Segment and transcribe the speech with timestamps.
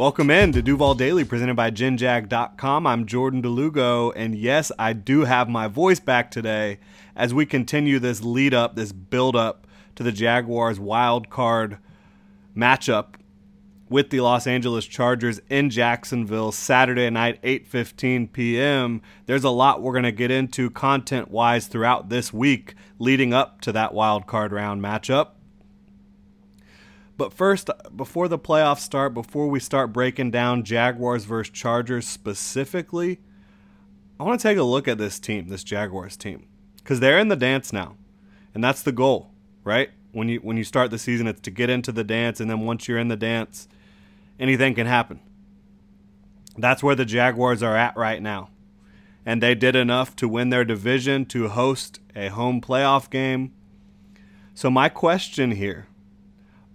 [0.00, 2.86] Welcome in to Duval Daily, presented by GenJag.com.
[2.86, 6.78] I'm Jordan de Lugo, and yes, I do have my voice back today
[7.14, 11.76] as we continue this lead up, this build up to the Jaguars wild card
[12.56, 13.16] matchup
[13.90, 19.02] with the Los Angeles Chargers in Jacksonville Saturday night 8:15 p.m.
[19.26, 23.72] There's a lot we're going to get into content-wise throughout this week leading up to
[23.72, 25.32] that wild card round matchup.
[27.20, 33.20] But first, before the playoffs start, before we start breaking down Jaguars versus Chargers specifically,
[34.18, 37.28] I want to take a look at this team, this Jaguars team, because they're in
[37.28, 37.96] the dance now,
[38.54, 39.32] and that's the goal,
[39.64, 39.90] right?
[40.12, 42.60] When you when you start the season, it's to get into the dance, and then
[42.60, 43.68] once you're in the dance,
[44.38, 45.20] anything can happen.
[46.56, 48.48] That's where the Jaguars are at right now,
[49.26, 53.52] and they did enough to win their division to host a home playoff game.
[54.54, 55.86] So my question here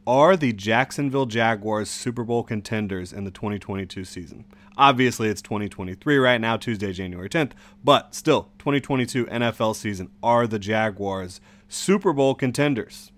[0.08, 4.46] are the Jacksonville Jaguars Super Bowl contenders in the 2022 season?
[4.78, 7.52] Obviously, it's 2023 right now, Tuesday, January 10th,
[7.84, 10.10] but still, 2022 NFL season.
[10.22, 13.12] Are the Jaguars Super Bowl contenders?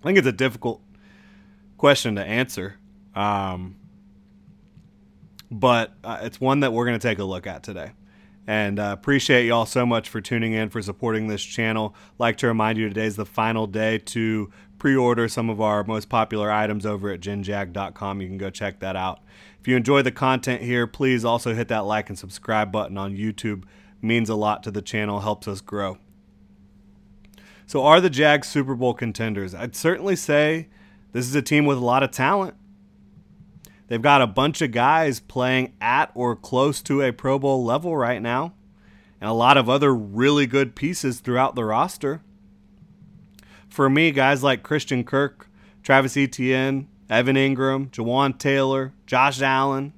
[0.00, 0.82] I think it's a difficult
[1.76, 2.76] question to answer,
[3.14, 3.76] um,
[5.50, 7.92] but uh, it's one that we're going to take a look at today.
[8.48, 11.94] And uh, appreciate y'all so much for tuning in, for supporting this channel.
[12.18, 16.08] Like to remind you, today is the final day to pre-order some of our most
[16.08, 18.22] popular items over at genjag.com.
[18.22, 19.20] You can go check that out.
[19.60, 23.14] If you enjoy the content here, please also hit that like and subscribe button on
[23.14, 23.64] YouTube.
[24.00, 25.98] Means a lot to the channel, helps us grow.
[27.66, 29.54] So are the Jags Super Bowl contenders?
[29.54, 30.68] I'd certainly say
[31.12, 32.54] this is a team with a lot of talent.
[33.88, 37.96] They've got a bunch of guys playing at or close to a Pro Bowl level
[37.96, 38.52] right now,
[39.20, 42.20] and a lot of other really good pieces throughout the roster.
[43.68, 45.48] For me, guys like Christian Kirk,
[45.82, 49.94] Travis Etienne, Evan Engram, Jawaan Taylor, Josh Allen,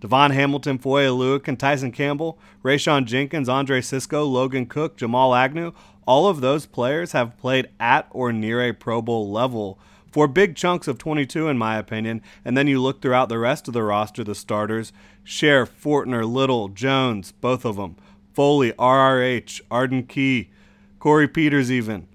[0.00, 5.72] DaVon Hamilton, Foye Oluokun, and Tyson Campbell, Rayshawn Jenkins, Andre Cisco, Logan Cooke, Jamal Agnew,
[6.06, 9.78] all of those players have played at or near a Pro Bowl level
[10.12, 12.22] for big chunks of 22, in my opinion.
[12.44, 14.92] And then you look throughout the rest of the roster, the starters
[15.24, 17.96] Scherff, Fortner, Little, Jones, both of them,
[18.32, 20.50] Foley, RRH, Arden Key,
[20.98, 22.06] Corey Peters, even.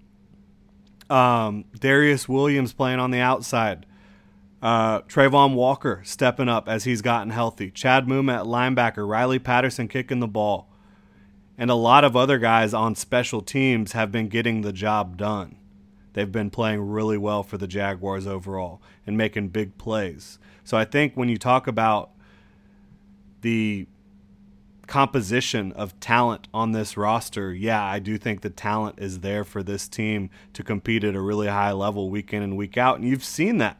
[1.10, 3.86] Um, Darious Williams playing on the outside.
[4.62, 7.72] Uh, Travon Walker stepping up as he's gotten healthy.
[7.72, 9.08] Chad Muma at linebacker.
[9.08, 10.70] Riley Patterson kicking the ball.
[11.58, 15.56] And a lot of other guys on special teams have been getting the job done.
[16.18, 20.40] They've been playing really well for the Jaguars overall and making big plays.
[20.64, 22.10] So I think when you talk about
[23.42, 23.86] the
[24.88, 29.62] composition of talent on this roster, yeah, I do think the talent is there for
[29.62, 32.98] this team to compete at a really high level week in and week out.
[32.98, 33.78] And you've seen that.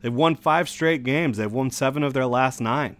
[0.00, 2.96] They've won five straight games, they've won seven of their last nine.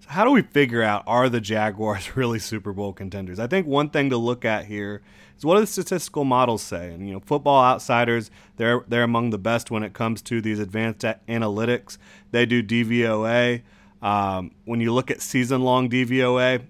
[0.00, 3.38] So, how do we figure out are the Jaguars really Super Bowl contenders?
[3.38, 5.02] I think one thing to look at here
[5.36, 6.92] is what do the statistical models say?
[6.92, 10.58] And you know, Football Outsiders, they're they're among the best when it comes to these
[10.58, 11.98] advanced analytics.
[12.30, 13.62] They do DVOA.
[14.00, 16.62] Um, when you look at season long DVOA,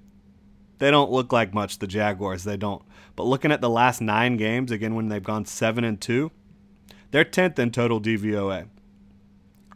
[0.79, 2.45] they don't look like much, the Jaguars.
[2.45, 2.83] They don't.
[3.17, 6.31] But looking at the last nine games, again, when they've gone 7 and 2,
[7.11, 8.69] they're 10th in total DVOA.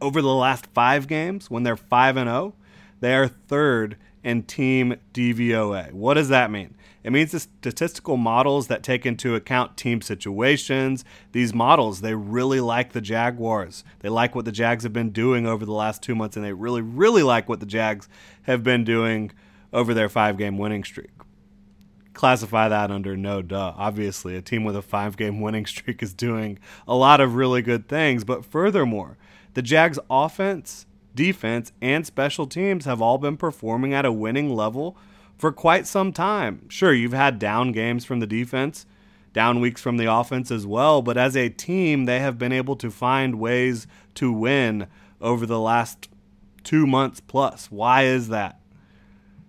[0.01, 2.55] Over the last five games, when they're 5 and 0,
[3.03, 5.93] they are third in team DVOA.
[5.93, 6.77] What does that mean?
[7.03, 12.61] It means the statistical models that take into account team situations, these models, they really
[12.61, 13.83] like the Jaguars.
[13.99, 16.53] They like what the Jags have been doing over the last two months, and they
[16.53, 18.09] really, really like what the Jags
[18.43, 19.33] have been doing
[19.73, 21.11] over their five game winning streak.
[22.15, 23.73] Classify that under no duh.
[23.77, 27.63] Obviously, a team with a five game winning streak is doing a lot of really
[27.63, 29.19] good things, but furthermore,
[29.55, 34.97] the Jags' offense, defense, and special teams have all been performing at a winning level
[35.39, 36.69] for quite some time.
[36.69, 38.87] Sure, you've had down games from the defense,
[39.33, 42.77] down weeks from the offense as well, but as a team, they have been able
[42.77, 44.87] to find ways to win
[45.21, 46.09] over the last
[46.63, 47.71] two months plus.
[47.71, 48.61] Why is that?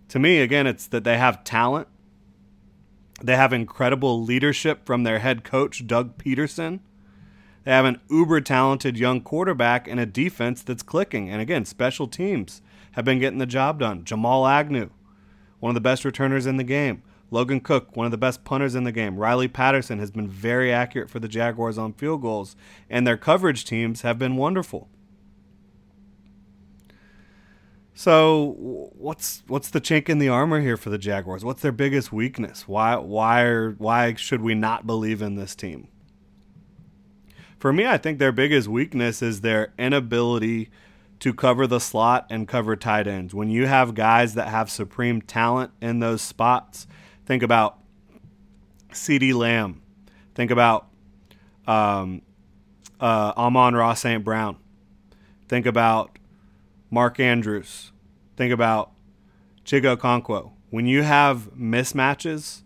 [0.09, 1.87] To me, again, it's that they have talent.
[3.21, 6.79] They have incredible leadership from their head coach, Doug Pederson.
[7.63, 11.29] They have an uber talented young quarterback and a defense that's clicking.
[11.29, 12.61] And again, special teams
[12.93, 14.03] have been getting the job done.
[14.03, 14.89] Jamal Agnew,
[15.59, 17.03] one of the best returners in the game.
[17.31, 19.17] Logan Cooke, one of the best punters in the game.
[19.17, 22.55] Riley Patterson has been very accurate for the Jaguars on field goals,
[22.91, 24.87] and their coverage teams have been wonderful.
[27.95, 31.43] So, what's what's the chink in the armor here for the Jaguars?
[31.43, 32.67] What's their biggest weakness?
[32.67, 35.87] Why why are, why should we not believe in this team?
[37.63, 40.69] For me, I think their biggest weakness is their inability
[41.19, 43.33] to cover the slot and cover tight ends.
[43.33, 46.87] When you have guys that have supreme talent in those spots,
[47.25, 47.77] think about
[48.91, 49.81] CeeDee Lamb,
[50.35, 50.89] think about
[51.65, 52.23] um,
[52.99, 54.25] uh, Amon-Ra St.
[54.25, 54.57] Brown,
[55.47, 56.19] think about
[56.91, 57.93] Mark Andrews.
[58.35, 58.91] Think about
[59.63, 60.51] Chig Okonkwo.
[60.69, 62.62] When you have mismatches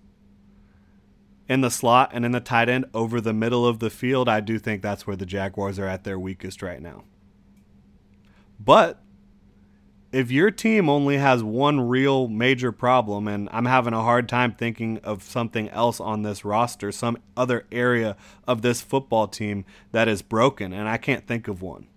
[1.50, 4.40] in the slot and in the tight end over the middle of the field, I
[4.40, 7.04] do think that's where the Jaguars are at their weakest right now.
[8.60, 9.02] But
[10.12, 14.54] if your team only has one real major problem, and I'm having a hard time
[14.54, 18.16] thinking of something else on this roster, some other area
[18.48, 21.88] of this football team that is broken, and I can't think of one.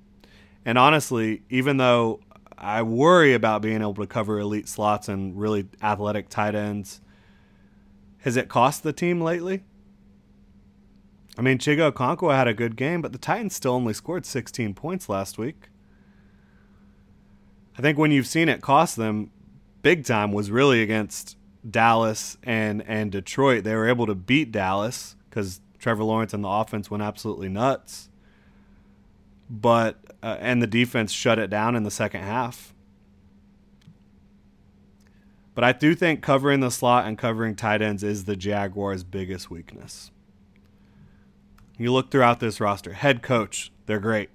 [0.64, 2.20] And honestly, even though
[2.58, 7.00] I worry about being able to cover elite slots and really athletic tight ends,
[8.22, 9.62] has it cost the team lately?
[11.38, 14.75] I mean, Chig Okonkwo had a good game, but the Titans still only scored 16
[14.75, 15.69] points last week.
[17.78, 19.31] I think when you've seen it cost them
[19.82, 21.37] big time was really against
[21.69, 23.64] Dallas and and Detroit.
[23.64, 28.08] They were able to beat Dallas because Trevor Lawrence and the offense went absolutely nuts.
[29.49, 32.75] But uh, and the defense shut it down in the second half.
[35.55, 39.50] But I do think covering the slot and covering tight ends is the Jaguars' biggest
[39.50, 40.11] weakness.
[41.76, 44.31] You look throughout this roster, head coach, they're great.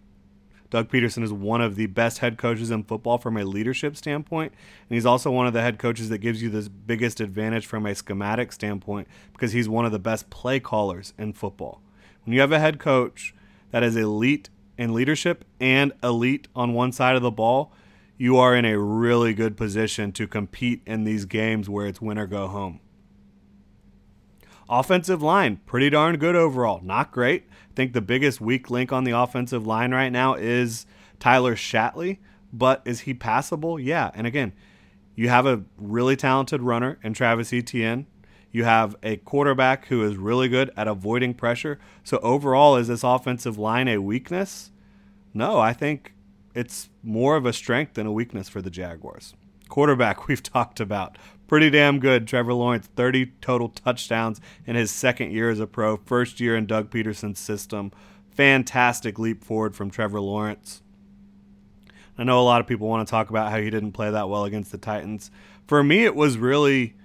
[0.72, 4.52] Doug Pederson is one of the best head coaches in football from a leadership standpoint,
[4.90, 7.86] and he's also one of the head coaches that gives you the biggest advantage from
[7.86, 11.82] a schematic standpoint because he's one of the best play callers in football.
[12.26, 13.34] When you have a head coach
[13.72, 17.72] that is elite in leadership and elite on one side of the ball,
[18.18, 22.18] you are in a really good position to compete in these games where it's win
[22.18, 22.80] or go home.
[24.70, 26.82] Offensive line, pretty darn good overall.
[26.82, 27.44] Not great.
[27.72, 30.86] I think the biggest weak link on the offensive line right now is
[31.20, 32.18] Tyler Shatley,
[32.52, 33.80] but is he passable?
[33.80, 34.12] Yeah.
[34.16, 34.54] And again,
[35.14, 38.08] you have a really talented runner in Travis Etienne.
[38.52, 41.78] You have a quarterback who is really good at avoiding pressure.
[42.04, 44.72] So overall, is this offensive line a weakness?
[45.34, 46.15] No, I think
[46.56, 49.36] it's more of a strength than a weakness for the Jaguars.
[49.70, 51.18] Quarterback, we've talked about.
[51.48, 52.28] Pretty damn good.
[52.28, 56.66] Trevor Lawrence, 30 total touchdowns in his second year as a pro, first year in
[56.66, 57.92] Doug Pederson's system.
[58.32, 60.82] Fantastic leap forward from Trevor Lawrence.
[62.18, 64.30] I know a lot of people want to talk about how he didn't play that
[64.30, 65.30] well against the Titans.
[65.68, 66.96] For me, it was really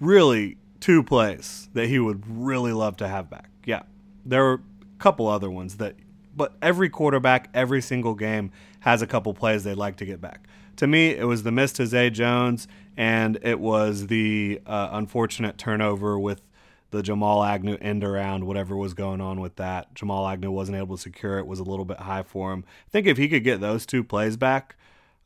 [0.00, 3.50] really two plays that he would really love to have back.
[3.64, 3.82] Yeah,
[4.24, 5.96] there were a couple other ones that,
[6.36, 8.50] but every quarterback, every single game
[8.80, 10.46] has a couple plays they'd like to get back.
[10.76, 12.66] To me, it was the miss to Zay Jones,
[12.96, 16.42] and it was the uh, unfortunate turnover with
[16.90, 19.94] the Jamal Agnew end around, whatever was going on with that.
[19.94, 22.64] Jamal Agnew wasn't able to secure it, was a little bit high for him.
[22.86, 24.76] I think if he could get those two plays back,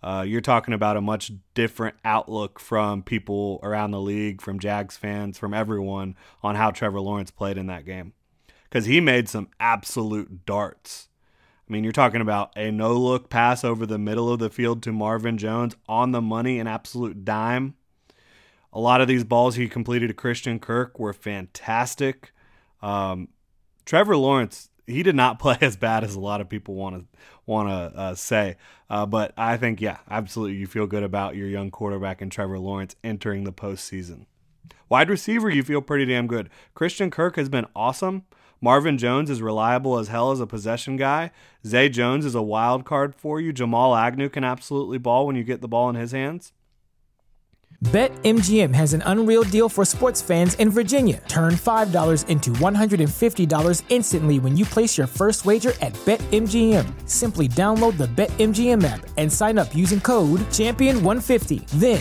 [0.03, 4.97] uh, you're talking about a much different outlook from people around the league, from Jags
[4.97, 8.13] fans, from everyone on how Trevor Lawrence played in that game.
[8.69, 11.09] Because he made some absolute darts.
[11.69, 14.83] I mean, you're talking about a no look pass over the middle of the field
[14.83, 17.75] to Marvin Jones on the money, an absolute dime.
[18.73, 22.33] A lot of these balls he completed to Christian Kirk were fantastic.
[22.83, 23.29] Um,
[23.85, 27.19] Trevor Lawrence he did not play as bad as a lot of people want to
[27.47, 28.57] want to uh, say.
[28.91, 32.59] Uh, but I think, yeah, absolutely, you feel good about your young quarterback and Trevor
[32.59, 34.27] Lawrence entering the postseason.
[34.89, 36.49] Wide receiver, you feel pretty damn good.
[36.75, 38.25] Christian Kirk has been awesome.
[38.61, 41.31] Marvin Jones is reliable as hell as a possession guy.
[41.65, 43.53] Zay Jones is a wild card for you.
[43.53, 46.53] Jamal Agnew can absolutely ball when you get the ball in his hands.
[47.85, 51.23] BetMGM has an unreal deal for sports fans in Virginia.
[51.29, 57.09] Turn $5 into $150 instantly when you place your first wager at BetMGM.
[57.09, 61.69] Simply download the BetMGM app and sign up using code Champion150.
[61.79, 62.01] Then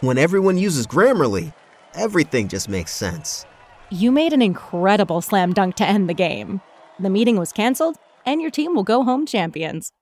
[0.00, 1.54] When everyone uses Grammarly,
[1.94, 3.46] everything just makes sense.
[3.90, 6.60] You made an incredible slam dunk to end the game.
[7.00, 9.92] The meeting was canceled, and your team will go home champions.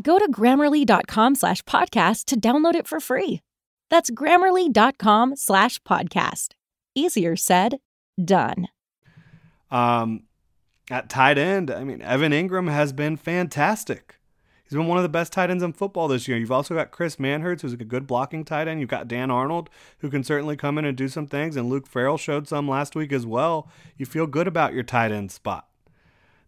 [0.00, 3.40] Go to grammarly.com slash podcast to download it for free.
[3.90, 6.54] That's grammarly.com slash podcast.
[6.94, 7.78] Easier said,
[8.22, 8.68] done.
[9.70, 10.22] Um,
[10.90, 14.18] at tight end, I mean, Evan Engram has been fantastic.
[14.64, 16.38] He's been one of the best tight ends in football this year.
[16.38, 18.80] You've also got Chris Manhertz, who's a good blocking tight end.
[18.80, 19.68] You've got Dan Arnold,
[19.98, 22.96] who can certainly come in and do some things, and Luke Farrell showed some last
[22.96, 23.68] week as well.
[23.98, 25.68] You feel good about your tight end spot.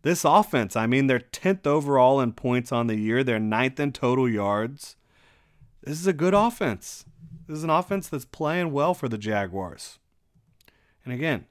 [0.00, 3.92] This offense, I mean, they're 10th overall in points on the year, they're ninth in
[3.92, 4.96] total yards.
[5.82, 7.04] This is a good offense.
[7.46, 9.98] This is an offense that's playing well for the Jaguars.
[11.04, 11.46] And again,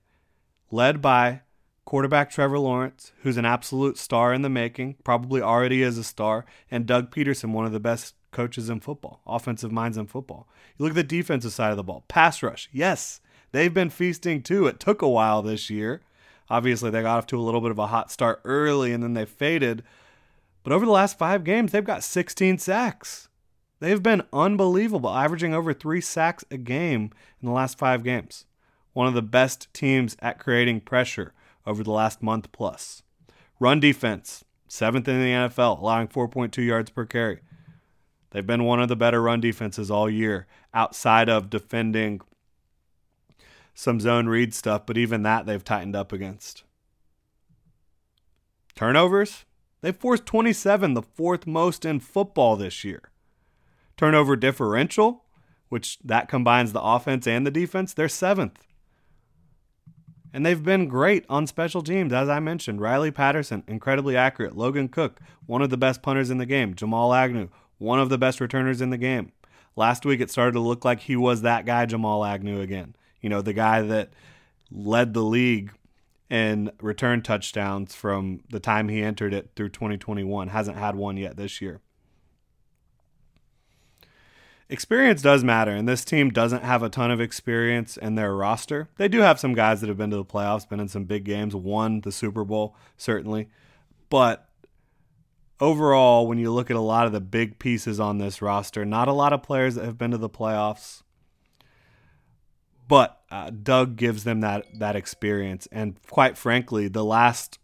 [0.71, 1.41] led by
[1.85, 6.45] quarterback Trevor Lawrence, who's an absolute star in the making, probably already is a star,
[6.69, 10.47] and Doug Pederson, one of the best coaches in football, offensive minds in football.
[10.77, 12.67] You look at the defensive side of the ball, pass rush.
[12.71, 14.65] Yes, they've been feasting too.
[14.67, 16.01] It took a while this year.
[16.49, 19.13] Obviously, they got off to a little bit of a hot start early and then
[19.13, 19.83] they faded.
[20.63, 23.29] But over the last five games, they've got 16 sacks.
[23.79, 27.11] They've been unbelievable, averaging over three sacks a game
[27.41, 28.45] in the last five games.
[28.93, 31.33] One of the best teams at creating pressure
[31.65, 33.03] over the last month plus.
[33.59, 37.39] Run defense, seventh in the NFL, allowing 4.2 yards per carry.
[38.31, 42.21] They've been one of the better run defenses all year, outside of defending
[43.73, 46.63] some zone read stuff, but even that they've tightened up against.
[48.75, 49.45] Turnovers,
[49.81, 53.11] they've forced 27, the fourth most in football this year.
[53.95, 55.23] Turnover differential,
[55.69, 58.65] which that combines the offense and the defense, they're seventh.
[60.35, 62.81] And they've been great on special teams, as I mentioned.
[62.81, 64.57] Riley Patterson, incredibly accurate.
[64.57, 66.75] Logan Cooke, one of the best punters in the game.
[66.75, 69.31] Jamal Agnew, one of the best returners in the game.
[69.77, 72.97] Last week, it started to look like he was that guy, Jamal Agnew, again.
[73.21, 74.11] You know, the guy that
[74.69, 75.71] led the league
[76.29, 80.49] in return touchdowns from the time he entered it through 2021.
[80.49, 81.79] Hasn't had one yet this year.
[84.67, 88.89] Experience does matter, and this team doesn't have a ton of experience in their roster.
[88.97, 91.23] They do have some guys that have been to the playoffs, been in some big
[91.23, 93.47] games, won the Super Bowl, certainly.
[94.09, 94.49] But
[95.59, 99.07] overall, when you look at a lot of the big pieces on this roster, not
[99.07, 101.03] a lot of players that have been to the playoffs.
[102.87, 107.59] But uh, Doug gives them that that experience, and quite frankly, the last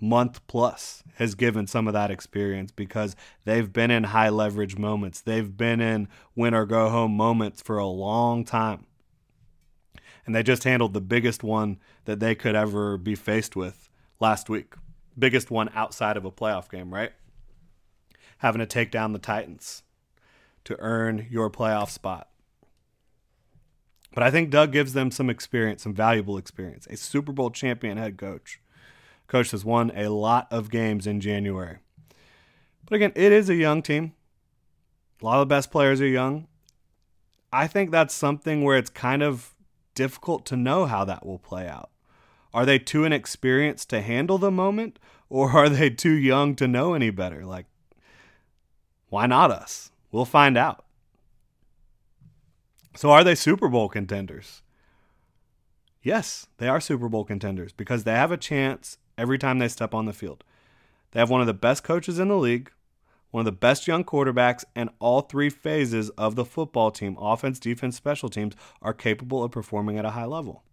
[0.00, 5.20] month plus has given some of that experience because they've been in high leverage moments.
[5.20, 8.86] They've been in win or go home moments for a long time.
[10.26, 13.88] And they just handled the biggest one that they could ever be faced with
[14.20, 14.74] last week.
[15.18, 17.12] Biggest one outside of a playoff game, right?
[18.38, 19.82] Having to take down the Titans
[20.64, 22.28] to earn your playoff spot.
[24.12, 26.86] But I think Doug gives them some experience, some valuable experience.
[26.88, 28.60] A Super Bowl champion head coach
[29.30, 31.76] Coach has won a lot of games in January.
[32.84, 34.12] But again, it is a young team.
[35.22, 36.48] A lot of the best players are young.
[37.52, 39.54] I think that's something where it's kind of
[39.94, 41.90] difficult to know how that will play out.
[42.52, 46.94] Are they too inexperienced to handle the moment, or are they too young to know
[46.94, 47.46] any better?
[47.46, 47.66] Like,
[49.10, 49.92] why not us?
[50.10, 50.84] We'll find out.
[52.96, 54.62] So, are they Super Bowl contenders?
[56.02, 59.94] Yes, they are Super Bowl contenders because they have a chance every time they step
[59.94, 60.42] on the field.
[61.10, 62.70] They have one of the best coaches in the league,
[63.30, 67.58] one of the best young quarterbacks, and all three phases of the football team offense,
[67.58, 70.64] defense, special teams are capable of performing at a high level.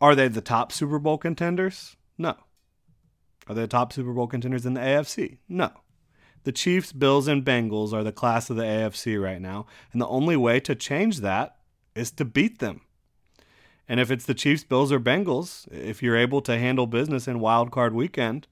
[0.00, 1.96] Are they the top Super Bowl contenders?
[2.16, 2.36] No.
[3.48, 5.38] Are they the top Super Bowl contenders in the AFC?
[5.48, 5.70] No.
[6.44, 10.06] The Chiefs, Bills, and Bengals are the class of the AFC right now, and the
[10.06, 11.56] only way to change that
[11.94, 12.82] is to beat them.
[13.88, 17.40] And if it's the Chiefs, Bills, or Bengals, if you're able to handle business in
[17.40, 18.48] wild card weekend,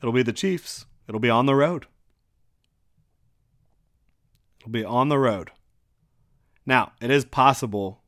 [0.00, 0.86] it'll be the Chiefs.
[1.08, 1.86] It'll be on the road.
[4.60, 5.50] It'll be on the road.
[6.64, 8.02] Now, it is possible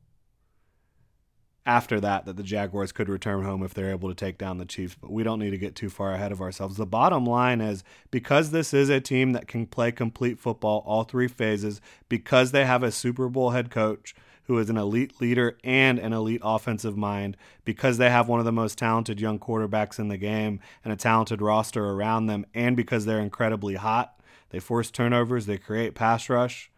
[1.67, 4.65] after that that the Jaguars could return home if they're able to take down the
[4.65, 6.77] Chiefs, but we don't need to get too far ahead of ourselves.
[6.77, 11.05] The bottom line is because this is a team that can play complete football all
[11.05, 14.15] three phases, because they have a Super Bowl head coach
[14.51, 18.45] who is an elite leader and an elite offensive mind, because they have one of
[18.45, 22.77] the most talented young quarterbacks in the game and a talented roster around them, and
[22.77, 26.69] because they're incredibly hot, they force turnovers, they create pass rush.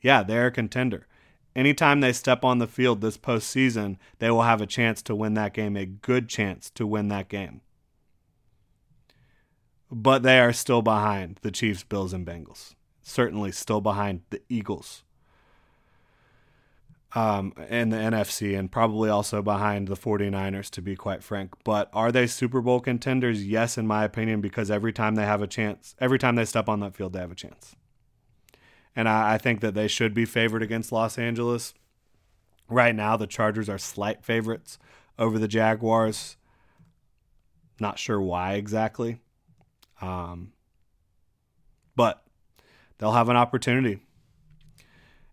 [0.00, 1.06] Yeah, they're a contender
[1.58, 5.34] anytime they step on the field this postseason, they will have a chance to win
[5.34, 7.60] that game, a good chance to win that game.
[9.90, 12.74] But they are still behind the Chiefs, Bills, and Bengals.
[13.02, 15.02] Certainly still behind the Eagles
[17.18, 21.52] um, in the NFC and probably also behind the 49ers, to be quite frank.
[21.64, 23.46] But are they Super Bowl contenders?
[23.46, 26.68] Yes, in my opinion, because every time they have a chance, every time they step
[26.68, 27.76] on that field, they have a chance
[28.98, 31.72] and I, I think that they should be favored against Los Angeles.
[32.68, 34.76] Right now, the Chargers are slight favorites
[35.16, 36.36] over the Jaguars.
[37.78, 39.20] Not sure why exactly.
[40.00, 40.52] Um,
[41.94, 42.24] but
[42.98, 44.00] they'll have an opportunity.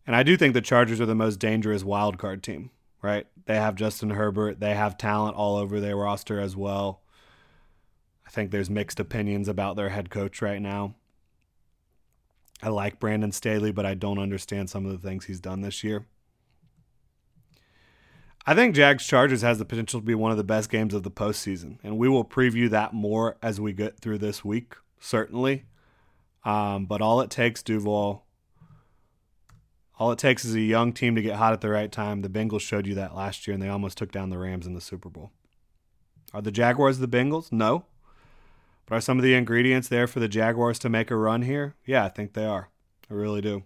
[0.08, 2.70] And I do think the Chargers are the most dangerous wild card team,
[3.02, 3.26] right?
[3.46, 7.02] They have Justin Herbert, they have talent all over their roster as well.
[8.26, 10.96] I think there's mixed opinions about their head coach right now.
[12.62, 15.84] I like Brandon Staley, but I don't understand some of the things he's done this
[15.84, 16.06] year.
[18.48, 21.04] I think Jags Chargers has the potential to be one of the best games of
[21.04, 25.66] the postseason, and we will preview that more as we get through this week, certainly.
[26.44, 28.25] Um, but all it takes, Duval,
[29.98, 32.22] all it takes is a young team to get hot at the right time.
[32.22, 34.74] The Bengals showed you that last year, and they almost took down the Rams in
[34.74, 35.32] the Super Bowl.
[36.34, 37.52] Are the Jaguars the Bengals?
[37.52, 37.86] No.
[38.86, 41.76] But are some of the ingredients there for the Jaguars to make a run here?
[41.86, 42.70] Yeah, I think they are.
[43.10, 43.64] I really do.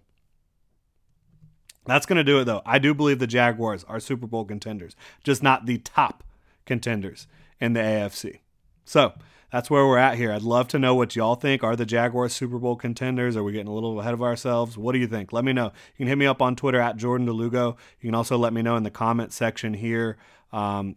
[1.86, 2.62] That's going to do it, though.
[2.64, 6.22] I do believe the Jaguars are Super Bowl contenders, just not the top
[6.64, 7.26] contenders
[7.58, 8.40] in the AFC.
[8.84, 9.14] So
[9.50, 10.32] that's where we're at here.
[10.32, 11.64] I'd love to know what y'all think.
[11.64, 13.36] Are the Jaguars Super Bowl contenders?
[13.36, 14.78] Are we getting a little ahead of ourselves?
[14.78, 15.32] What do you think?
[15.32, 15.66] Let me know.
[15.96, 17.76] You can hit me up on Twitter at Jordan DeLugo.
[18.00, 20.16] You can also let me know in the comment section here.
[20.52, 20.96] Um,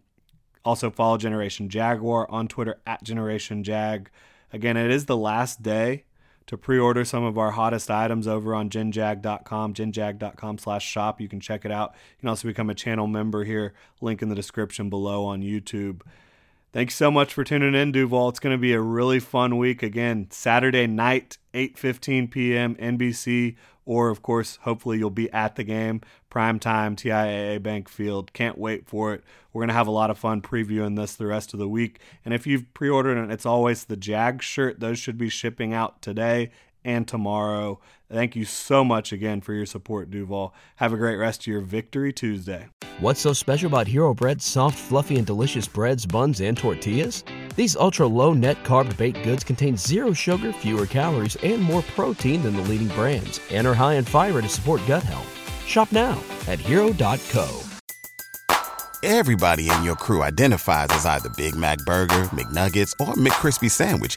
[0.64, 4.10] also, follow Generation Jaguar on Twitter at Generation Jag.
[4.52, 6.04] Again, it is the last day
[6.46, 11.20] to pre-order some of our hottest items over on genjag.com, genjag.com slash shop.
[11.20, 11.94] You can check it out.
[12.16, 13.74] You can also become a channel member here.
[14.00, 16.02] Link in the description below on YouTube.
[16.74, 18.30] Thanks so much for tuning in, Duval.
[18.30, 19.84] It's going to be a really fun week.
[19.84, 23.54] Again, Saturday night, 8.15 p.m., NBC
[23.86, 28.32] or of course, hopefully you'll be at the game, prime time, TIAA Bank Field.
[28.32, 29.22] Can't wait for it.
[29.52, 32.00] We're gonna have a lot of fun previewing this the rest of the week.
[32.24, 34.80] And if you've pre-ordered it, it's always the Jag shirt.
[34.80, 36.50] Those should be shipping out today
[36.84, 37.80] and tomorrow.
[38.10, 40.54] Thank you so much again for your support, Duval.
[40.76, 42.68] Have a great rest of your Victory Tuesday.
[43.00, 47.24] What's so special about Hero Bread's soft, fluffy, and delicious breads, buns, and tortillas?
[47.56, 52.42] These ultra low net carb baked goods contain zero sugar, fewer calories, and more protein
[52.42, 55.30] than the leading brands, and are high in fiber to support gut health.
[55.66, 57.60] Shop now at hero.co.
[59.06, 64.16] Everybody in your crew identifies as either Big Mac Burger, McNuggets, or McCrispy Sandwich,